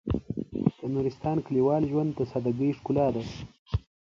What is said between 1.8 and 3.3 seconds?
ژوند د سادهګۍ ښکلا ده.